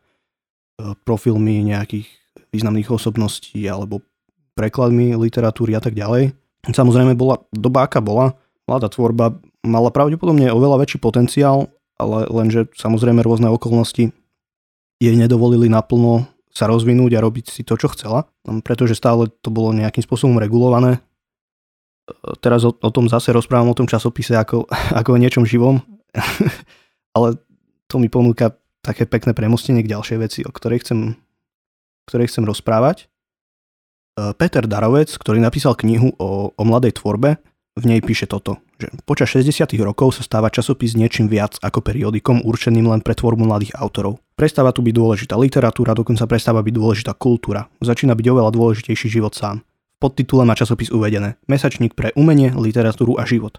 profilmi 1.01 1.65
nejakých 1.65 2.05
významných 2.53 2.93
osobností 2.93 3.65
alebo 3.65 4.05
prekladmi 4.53 5.17
literatúry 5.17 5.73
a 5.73 5.81
tak 5.81 5.97
ďalej. 5.97 6.37
Samozrejme 6.69 7.17
bola 7.17 7.41
doba, 7.49 7.89
aká 7.89 7.97
bola. 7.99 8.37
Mladá 8.69 8.87
tvorba 8.87 9.33
mala 9.63 9.89
pravdepodobne 9.89 10.51
oveľa 10.51 10.83
väčší 10.83 10.99
potenciál, 10.99 11.71
ale 11.95 12.27
lenže 12.27 12.67
samozrejme 12.75 13.23
rôzne 13.23 13.47
okolnosti 13.47 14.11
jej 15.03 15.15
nedovolili 15.19 15.67
naplno 15.67 16.27
sa 16.53 16.69
rozvinúť 16.69 17.17
a 17.17 17.23
robiť 17.23 17.49
si 17.49 17.65
to, 17.65 17.75
čo 17.75 17.89
chcela, 17.91 18.29
pretože 18.61 18.93
stále 18.93 19.27
to 19.41 19.49
bolo 19.49 19.73
nejakým 19.73 20.05
spôsobom 20.05 20.37
regulované. 20.37 21.01
Teraz 22.39 22.61
o, 22.61 22.71
o 22.71 22.89
tom 22.93 23.09
zase 23.09 23.33
rozprávam 23.33 23.73
o 23.73 23.77
tom 23.77 23.89
časopise 23.89 24.37
ako, 24.37 24.69
ako 24.99 25.09
o 25.17 25.21
niečom 25.21 25.43
živom, 25.43 25.81
ale 27.17 27.41
to 27.89 27.97
mi 27.97 28.07
ponúka 28.07 28.53
také 28.83 29.07
pekné 29.09 29.33
premostenie 29.33 29.81
k 29.81 29.91
ďalšej 29.97 30.17
veci, 30.19 30.39
o 30.45 30.51
ktorej 30.51 30.85
chcem, 30.85 31.15
ktorej 32.07 32.29
chcem 32.29 32.43
rozprávať. 32.43 33.07
Peter 34.37 34.69
Darovec, 34.69 35.09
ktorý 35.09 35.41
napísal 35.41 35.73
knihu 35.73 36.13
o, 36.21 36.53
o 36.53 36.63
mladej 36.67 37.01
tvorbe, 37.01 37.41
v 37.73 37.85
nej 37.89 38.05
píše 38.05 38.29
toto, 38.29 38.61
že 38.77 38.93
počas 39.01 39.33
60. 39.33 39.65
rokov 39.81 40.13
sa 40.13 40.21
stáva 40.21 40.53
časopis 40.53 40.93
niečím 40.93 41.25
viac 41.25 41.57
ako 41.57 41.81
periodikom 41.81 42.45
určeným 42.45 42.85
len 42.85 43.01
pre 43.01 43.17
tvorbu 43.17 43.49
mladých 43.49 43.73
autorov. 43.81 44.21
Prestáva 44.37 44.69
tu 44.69 44.85
byť 44.85 44.93
dôležitá 44.93 45.33
literatúra, 45.33 45.97
dokonca 45.97 46.29
prestáva 46.29 46.61
byť 46.61 46.73
dôležitá 46.73 47.11
kultúra. 47.17 47.65
Začína 47.81 48.13
byť 48.13 48.25
oveľa 48.29 48.51
dôležitejší 48.53 49.09
život 49.09 49.33
sám. 49.33 49.65
V 49.65 49.97
podtitule 49.97 50.45
má 50.45 50.53
časopis 50.53 50.93
uvedené 50.93 51.41
Mesačník 51.49 51.97
pre 51.97 52.13
umenie, 52.13 52.53
literatúru 52.53 53.17
a 53.17 53.25
život. 53.25 53.57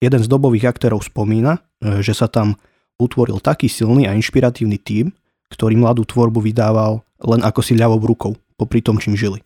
Jeden 0.00 0.24
z 0.24 0.28
dobových 0.32 0.72
aktérov 0.72 1.04
spomína, 1.04 1.60
že 2.00 2.16
sa 2.16 2.32
tam 2.32 2.56
utvoril 2.96 3.36
taký 3.42 3.68
silný 3.68 4.08
a 4.08 4.16
inšpiratívny 4.16 4.80
tím, 4.80 5.12
ktorý 5.52 5.76
mladú 5.76 6.08
tvorbu 6.08 6.40
vydával 6.40 7.04
len 7.20 7.44
ako 7.44 7.60
si 7.60 7.76
ľavou 7.76 8.00
rukou, 8.00 8.32
popri 8.56 8.80
tom, 8.80 8.96
čím 8.96 9.14
žili. 9.14 9.44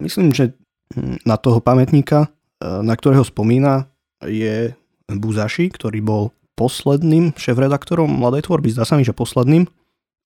Myslím, 0.00 0.32
že 0.32 0.56
hm, 0.96 1.22
na 1.28 1.36
toho 1.36 1.60
pamätníka 1.60 2.32
na 2.60 2.94
ktorého 2.94 3.24
spomína, 3.24 3.88
je 4.20 4.76
Buzaši, 5.08 5.72
ktorý 5.72 6.04
bol 6.04 6.22
posledným 6.54 7.32
šéf-redaktorom 7.34 8.06
Mladej 8.06 8.46
tvorby. 8.46 8.68
Zdá 8.76 8.84
sa 8.84 9.00
mi, 9.00 9.02
že 9.02 9.16
posledným, 9.16 9.64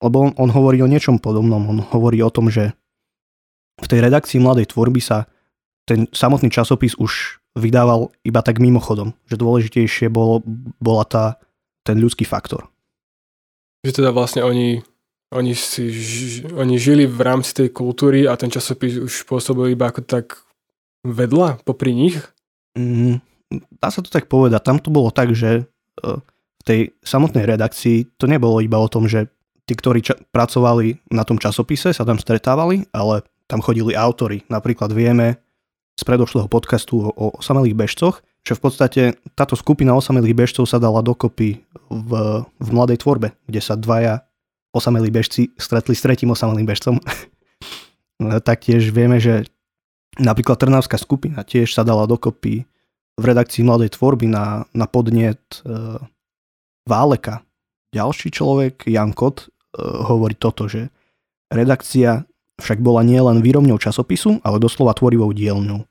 lebo 0.03 0.15
on, 0.19 0.31
on 0.35 0.51
hovorí 0.51 0.83
o 0.83 0.91
niečom 0.91 1.17
podobnom. 1.17 1.63
On 1.63 1.79
hovorí 1.95 2.19
o 2.19 2.29
tom, 2.29 2.51
že 2.51 2.75
v 3.79 3.87
tej 3.87 4.03
redakcii 4.03 4.43
Mladej 4.43 4.75
tvorby 4.75 4.99
sa 4.99 5.31
ten 5.87 6.11
samotný 6.11 6.51
časopis 6.51 6.99
už 6.99 7.39
vydával 7.55 8.11
iba 8.27 8.43
tak 8.43 8.59
mimochodom. 8.59 9.15
Že 9.31 9.39
dôležitejšie 9.39 10.11
bolo, 10.11 10.43
bola 10.83 11.07
tá, 11.07 11.25
ten 11.87 11.95
ľudský 12.03 12.27
faktor. 12.27 12.67
Že 13.87 14.03
teda 14.03 14.11
vlastne 14.11 14.43
oni, 14.43 14.83
oni, 15.31 15.53
si, 15.55 15.87
oni 16.51 16.75
žili 16.75 17.07
v 17.07 17.19
rámci 17.23 17.55
tej 17.55 17.71
kultúry 17.71 18.27
a 18.27 18.35
ten 18.35 18.51
časopis 18.51 18.99
už 18.99 19.23
pôsobil 19.23 19.71
iba 19.71 19.87
ako 19.87 20.03
tak 20.03 20.35
vedľa, 21.05 21.61
popri 21.61 21.93
nich? 21.93 22.17
Mm, 22.73 23.21
dá 23.77 23.93
sa 23.93 24.01
to 24.01 24.09
tak 24.09 24.25
povedať. 24.25 24.61
Tam 24.65 24.81
to 24.81 24.89
bolo 24.89 25.13
tak, 25.13 25.31
že 25.37 25.61
e, 25.61 25.63
v 26.33 26.63
tej 26.65 26.79
samotnej 27.05 27.45
redakcii 27.45 28.17
to 28.17 28.25
nebolo 28.25 28.59
iba 28.59 28.81
o 28.81 28.89
tom, 28.89 29.05
že 29.05 29.29
tí, 29.69 29.73
ktorí 29.77 30.01
ča- 30.01 30.17
pracovali 30.33 31.13
na 31.13 31.21
tom 31.21 31.37
časopise, 31.37 31.93
sa 31.93 32.03
tam 32.03 32.17
stretávali, 32.17 32.89
ale 32.89 33.21
tam 33.45 33.61
chodili 33.61 33.93
autory. 33.93 34.41
Napríklad 34.49 34.89
vieme 34.89 35.37
z 35.95 36.03
predošlého 36.03 36.49
podcastu 36.49 37.13
o, 37.13 37.37
osamelých 37.37 37.77
bežcoch, 37.77 38.19
že 38.45 38.53
v 38.57 38.61
podstate 38.61 39.01
táto 39.33 39.57
skupina 39.57 39.95
osamelých 39.97 40.37
bežcov 40.37 40.69
sa 40.69 40.77
dala 40.77 41.01
dokopy 41.01 41.65
v, 41.89 42.11
v 42.45 42.67
mladej 42.69 43.01
tvorbe, 43.01 43.33
kde 43.49 43.61
sa 43.61 43.73
dvaja 43.73 44.21
osamelí 44.75 45.09
bežci 45.09 45.55
stretli 45.55 45.95
s 45.95 46.03
tretím 46.03 46.35
osamelým 46.35 46.67
bežcom. 46.67 46.99
Taktiež 48.49 48.91
vieme, 48.91 49.17
že 49.17 49.47
Napríklad 50.15 50.55
Trnavská 50.55 50.95
skupina 50.95 51.43
tiež 51.43 51.75
sa 51.75 51.83
dala 51.83 52.07
dokopy 52.07 52.63
v 53.15 53.23
redakcii 53.23 53.67
Mladej 53.67 53.95
tvorby 53.95 54.31
na, 54.31 54.63
na 54.71 54.87
podnet 54.87 55.39
e, 55.63 55.99
Váleka. 56.87 57.43
Ďalší 57.91 58.31
človek, 58.31 58.87
Jan 58.87 59.11
Kot, 59.11 59.43
e, 59.43 59.47
hovorí 59.81 60.35
toto, 60.39 60.71
že 60.71 60.87
redakcia 61.51 62.23
však 62.59 62.79
bola 62.79 63.03
nielen 63.03 63.43
výrobňou 63.43 63.75
časopisu, 63.75 64.39
ale 64.43 64.63
doslova 64.63 64.95
tvorivou 64.95 65.35
dielňou. 65.35 65.83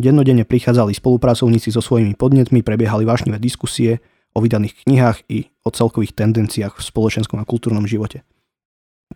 Dennodenne 0.00 0.48
prichádzali 0.48 0.96
spolupracovníci 0.96 1.72
so 1.72 1.84
svojimi 1.84 2.16
podnetmi, 2.16 2.64
prebiehali 2.64 3.04
vášnivé 3.04 3.36
diskusie 3.36 4.00
o 4.32 4.40
vydaných 4.40 4.84
knihách 4.84 5.28
i 5.28 5.52
o 5.64 5.68
celkových 5.68 6.16
tendenciách 6.16 6.80
v 6.80 6.82
spoločenskom 6.84 7.36
a 7.40 7.48
kultúrnom 7.48 7.84
živote. 7.84 8.24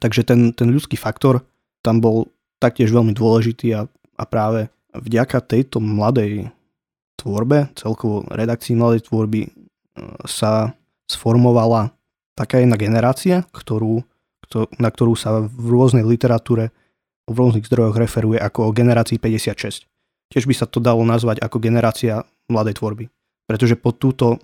Takže 0.01 0.29
ten, 0.29 0.53
ten 0.53 0.69
ľudský 0.69 1.01
faktor 1.01 1.45
tam 1.81 2.05
bol 2.05 2.29
taktiež 2.61 2.93
veľmi 2.93 3.17
dôležitý 3.17 3.73
a 3.77 3.89
a 4.15 4.23
práve 4.27 4.71
vďaka 4.95 5.43
tejto 5.43 5.83
mladej 5.83 6.51
tvorbe, 7.19 7.71
celkovo 7.75 8.27
redakcii 8.31 8.79
mladej 8.79 9.07
tvorby 9.11 9.41
e, 9.47 9.51
sa 10.27 10.75
sformovala 11.11 11.95
taká 12.35 12.63
jedna 12.63 12.75
generácia, 12.75 13.47
ktorú, 13.55 14.03
na 14.79 14.91
ktorú 14.91 15.15
sa 15.15 15.43
v 15.45 15.67
rôznej 15.71 16.03
literatúre 16.03 16.75
v 17.25 17.37
rôznych 17.37 17.65
zdrojoch 17.65 17.97
referuje 17.97 18.37
ako 18.37 18.69
o 18.69 18.75
generácii 18.77 19.17
56. 19.17 19.89
Tiež 20.29 20.45
by 20.45 20.55
sa 20.57 20.69
to 20.69 20.81
dalo 20.81 21.01
nazvať 21.05 21.41
ako 21.41 21.57
generácia 21.57 22.25
mladej 22.53 22.77
tvorby. 22.81 23.09
Pretože 23.49 23.77
pod, 23.77 23.97
túto, 24.01 24.41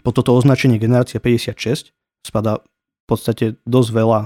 pod 0.00 0.12
toto 0.16 0.36
označenie 0.36 0.80
generácia 0.80 1.20
56 1.20 1.92
spada 2.24 2.60
v 2.60 3.04
podstate 3.08 3.60
dosť 3.68 3.90
veľa 3.92 4.20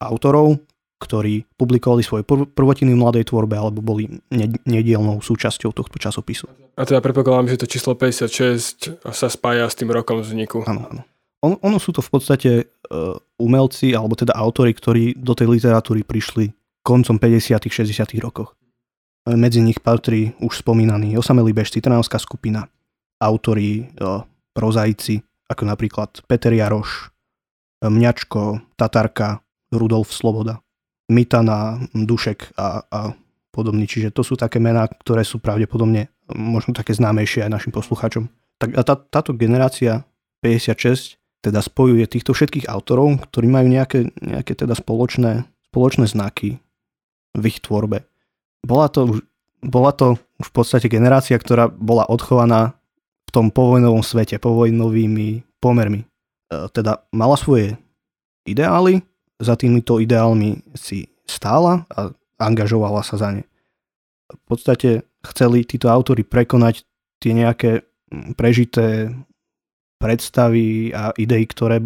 autorov, 0.00 0.60
ktorí 0.98 1.46
publikovali 1.54 2.02
svoje 2.02 2.26
prvotiny 2.26 2.90
v 2.90 2.98
mladej 2.98 3.24
tvorbe 3.30 3.54
alebo 3.54 3.78
boli 3.78 4.10
nedielnou 4.66 5.22
súčasťou 5.22 5.70
tohto 5.70 5.96
časopisu. 5.96 6.50
A 6.74 6.82
teda 6.82 6.98
predpokladám, 6.98 7.54
že 7.54 7.62
to 7.62 7.70
číslo 7.70 7.94
56 7.94 9.06
sa 9.06 9.28
spája 9.30 9.70
s 9.70 9.78
tým 9.78 9.94
rokom 9.94 10.18
vzniku. 10.20 10.66
Áno, 10.66 10.90
áno. 10.90 11.02
On, 11.38 11.54
ono 11.62 11.78
sú 11.78 11.94
to 11.94 12.02
v 12.02 12.10
podstate 12.10 12.50
uh, 12.66 13.14
umelci, 13.38 13.94
alebo 13.94 14.18
teda 14.18 14.34
autory, 14.34 14.74
ktorí 14.74 15.14
do 15.14 15.38
tej 15.38 15.46
literatúry 15.46 16.02
prišli 16.02 16.50
koncom 16.82 17.14
50 17.14 17.62
60 17.62 18.18
rokoch. 18.18 18.58
Medzi 19.28 19.62
nich 19.62 19.78
patrí 19.78 20.34
už 20.42 20.66
spomínaný 20.66 21.14
Osamelý 21.14 21.54
bežci, 21.54 21.78
Trnavská 21.78 22.18
skupina, 22.18 22.66
autori, 23.22 23.86
uh, 24.02 24.26
prozaici, 24.50 25.22
ako 25.46 25.62
napríklad 25.62 26.10
Peter 26.26 26.50
Jaroš, 26.50 27.14
Mňačko, 27.86 28.74
Tatarka, 28.74 29.38
Rudolf 29.70 30.10
Sloboda. 30.10 30.58
Mitana, 31.08 31.80
Dušek 31.96 32.52
a, 32.60 32.84
a 32.84 33.00
podobný. 33.50 33.88
Čiže 33.88 34.12
to 34.12 34.22
sú 34.22 34.36
také 34.36 34.60
mená, 34.60 34.86
ktoré 34.86 35.24
sú 35.24 35.40
pravdepodobne 35.40 36.12
možno 36.36 36.76
také 36.76 36.92
známejšie 36.92 37.48
aj 37.48 37.52
našim 37.52 37.72
poslucháčom. 37.72 38.28
Tak 38.60 38.76
a 38.76 38.82
tá, 38.84 38.94
táto 38.94 39.32
generácia 39.32 40.04
56 40.44 41.18
teda 41.40 41.62
spojuje 41.62 42.04
týchto 42.10 42.34
všetkých 42.34 42.68
autorov, 42.68 43.24
ktorí 43.30 43.46
majú 43.48 43.70
nejaké, 43.70 44.10
nejaké 44.20 44.58
teda 44.58 44.74
spoločné, 44.74 45.46
spoločné 45.70 46.10
znaky 46.10 46.58
v 47.38 47.44
ich 47.46 47.62
tvorbe. 47.62 48.04
Bola 48.66 48.90
to, 48.90 49.22
bola 49.62 49.94
to 49.94 50.18
už 50.42 50.50
v 50.50 50.54
podstate 50.54 50.90
generácia, 50.90 51.38
ktorá 51.38 51.70
bola 51.70 52.04
odchovaná 52.10 52.74
v 53.26 53.30
tom 53.30 53.46
povojnovom 53.54 54.02
svete, 54.02 54.42
povojnovými 54.42 55.46
pomermi. 55.62 56.02
E, 56.02 56.06
teda 56.74 57.06
mala 57.14 57.38
svoje 57.38 57.78
ideály, 58.48 59.04
za 59.38 59.54
týmito 59.54 60.02
ideálmi 60.02 60.62
si 60.74 61.08
stála 61.26 61.86
a 61.94 62.10
angažovala 62.38 63.02
sa 63.06 63.18
za 63.18 63.30
ne. 63.34 63.42
V 64.28 64.42
podstate 64.44 65.08
chceli 65.24 65.64
títo 65.64 65.88
autory 65.88 66.26
prekonať 66.26 66.84
tie 67.18 67.32
nejaké 67.34 67.86
prežité 68.34 69.12
predstavy 69.98 70.94
a 70.94 71.10
idei, 71.18 71.44
ktoré 71.44 71.82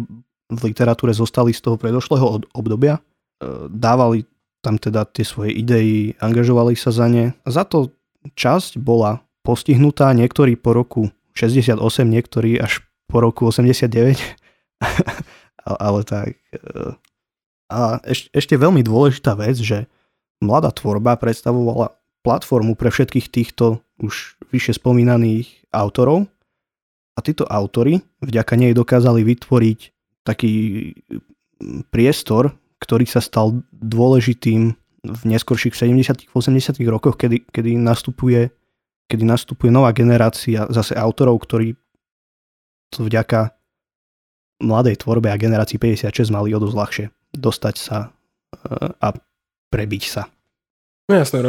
v 0.53 0.59
literatúre 0.61 1.11
zostali 1.15 1.49
z 1.51 1.65
toho 1.65 1.81
predošlého 1.81 2.45
obdobia. 2.53 2.99
E, 2.99 3.01
dávali 3.73 4.29
tam 4.61 4.77
teda 4.77 5.03
tie 5.09 5.25
svoje 5.25 5.51
idei, 5.57 6.13
angažovali 6.21 6.77
sa 6.77 6.93
za 6.93 7.09
ne. 7.09 7.33
Za 7.43 7.65
to 7.65 7.91
časť 8.37 8.77
bola 8.79 9.25
postihnutá, 9.41 10.13
niektorí 10.13 10.55
po 10.55 10.71
roku 10.77 11.09
68, 11.33 11.81
niektorí 12.05 12.61
až 12.61 12.85
po 13.09 13.19
roku 13.19 13.49
89. 13.49 13.89
ale 15.83 15.99
tak 16.05 16.37
e, 16.53 16.95
A 17.73 17.97
eš, 18.05 18.29
ešte 18.29 18.53
veľmi 18.53 18.85
dôležitá 18.85 19.33
vec, 19.33 19.57
že 19.57 19.89
mladá 20.37 20.69
tvorba 20.69 21.17
predstavovala 21.17 21.97
platformu 22.21 22.77
pre 22.77 22.93
všetkých 22.93 23.27
týchto 23.33 23.81
už 23.97 24.37
vyššie 24.53 24.77
spomínaných 24.77 25.73
autorov. 25.73 26.29
A 27.17 27.19
títo 27.25 27.49
autory 27.49 28.01
vďaka 28.21 28.53
nej 28.57 28.73
dokázali 28.77 29.25
vytvoriť 29.25 29.79
taký 30.25 30.53
priestor, 31.89 32.53
ktorý 32.81 33.05
sa 33.09 33.21
stal 33.21 33.61
dôležitým 33.73 34.73
v 35.03 35.21
neskorších 35.27 35.75
70 35.75 36.31
80 36.31 36.79
rokoch, 36.87 37.19
kedy, 37.19 37.43
kedy, 37.51 37.75
nastupuje, 37.75 38.49
kedy 39.11 39.23
nastupuje 39.27 39.69
nová 39.69 39.91
generácia 39.91 40.65
zase 40.71 40.95
autorov, 40.95 41.43
ktorí 41.43 41.75
to 42.93 43.03
vďaka 43.03 43.51
mladej 44.63 44.95
tvorbe 45.03 45.27
a 45.27 45.37
generácii 45.37 45.75
56 45.75 46.31
mali 46.31 46.55
o 46.55 46.59
dosť 46.61 46.77
ľahšie 46.77 47.05
dostať 47.33 47.75
sa 47.75 47.97
eh, 48.07 49.03
a 49.03 49.07
prebiť 49.73 50.03
sa. 50.05 50.29
No 51.09 51.19
jasné, 51.19 51.43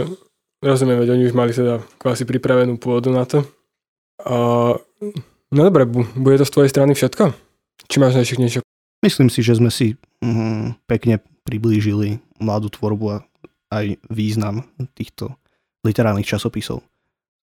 rozumiem, 0.64 0.98
veď 0.98 1.14
oni 1.14 1.24
už 1.28 1.34
mali 1.36 1.52
teda 1.54 1.84
kvasi 2.00 2.26
pripravenú 2.26 2.80
pôdu 2.80 3.12
na 3.12 3.22
to. 3.28 3.44
A, 4.24 4.36
no 5.52 5.60
dobre, 5.60 5.86
bude 5.92 6.36
to 6.40 6.48
z 6.48 6.54
tvojej 6.54 6.70
strany 6.72 6.96
všetko? 6.96 7.30
Či 7.86 7.96
máš 8.00 8.18
ešte 8.18 8.40
niečo? 8.40 8.60
Myslím 9.04 9.28
si, 9.28 9.44
že 9.44 9.60
sme 9.60 9.68
si 9.68 10.00
mm, 10.24 10.88
pekne 10.88 11.20
priblížili 11.44 12.18
mladú 12.40 12.72
tvorbu 12.72 13.04
a 13.12 13.16
aj 13.68 14.00
význam 14.08 14.64
týchto 14.96 15.36
literárnych 15.84 16.24
časopisov. 16.24 16.80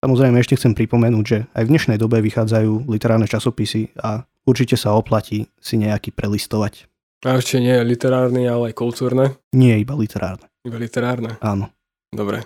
Samozrejme 0.02 0.42
ešte 0.42 0.58
chcem 0.58 0.74
pripomenúť, 0.74 1.24
že 1.24 1.38
aj 1.54 1.62
v 1.62 1.70
dnešnej 1.70 1.98
dobe 2.02 2.18
vychádzajú 2.18 2.90
literárne 2.90 3.30
časopisy 3.30 3.94
a 4.02 4.26
určite 4.42 4.74
sa 4.74 4.98
oplatí 4.98 5.46
si 5.62 5.78
nejaký 5.78 6.10
prelistovať. 6.10 6.90
A 7.22 7.38
ešte 7.38 7.62
nie 7.62 7.70
je 7.70 7.86
literárny, 7.86 8.50
ale 8.50 8.74
aj 8.74 8.74
kultúrne? 8.74 9.38
Nie, 9.54 9.78
iba 9.78 9.94
literárne. 9.94 10.50
Iba 10.66 10.74
literárne? 10.74 11.38
Áno. 11.38 11.70
Dobre. 12.10 12.42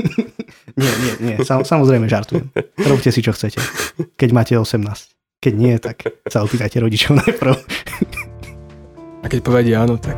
nie, 0.80 0.92
nie, 1.04 1.12
nie. 1.20 1.36
Sam, 1.44 1.68
samozrejme 1.68 2.08
žartujem. 2.08 2.48
Robte 2.80 3.12
si, 3.12 3.20
čo 3.20 3.36
chcete. 3.36 3.60
Keď 4.16 4.30
máte 4.32 4.56
18. 4.56 4.80
Keď 5.44 5.52
nie, 5.52 5.76
tak 5.76 6.08
sa 6.32 6.40
opýtajte 6.40 6.80
rodičov 6.80 7.20
najprv. 7.20 7.52
A 9.20 9.26
keď 9.28 9.40
povedie 9.44 9.76
áno, 9.76 10.00
tak 10.00 10.16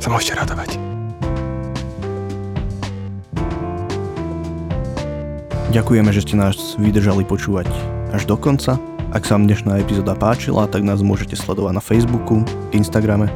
sa 0.00 0.08
môžete 0.08 0.40
radovať. 0.40 0.80
Ďakujeme, 5.76 6.08
že 6.08 6.24
ste 6.24 6.40
nás 6.40 6.80
vydržali 6.80 7.28
počúvať 7.28 7.68
až 8.16 8.24
do 8.24 8.40
konca. 8.40 8.80
Ak 9.14 9.22
sa 9.22 9.38
vám 9.38 9.46
dnešná 9.46 9.78
epizóda 9.78 10.18
páčila, 10.18 10.66
tak 10.66 10.82
nás 10.82 10.98
môžete 10.98 11.38
sledovať 11.38 11.78
na 11.78 11.78
Facebooku, 11.78 12.42
Instagrame. 12.74 13.30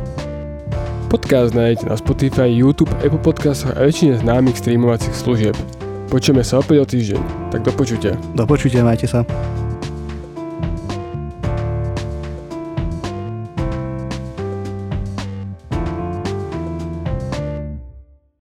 Podcast 1.06 1.54
nájdete 1.54 1.86
na 1.86 1.94
Spotify, 1.94 2.50
YouTube, 2.50 2.90
Apple 2.98 3.22
Podcastoch 3.22 3.78
a 3.78 3.86
väčšine 3.86 4.18
známych 4.18 4.58
streamovacích 4.58 5.14
služieb. 5.14 5.54
Počujeme 6.10 6.42
sa 6.42 6.58
opäť 6.58 6.82
o 6.82 6.86
týždeň, 6.90 7.20
tak 7.54 7.62
do 7.62 7.70
počutia. 7.70 8.18
Do 8.34 8.42
počutia, 8.42 8.82
majte 8.82 9.06
sa. 9.06 9.22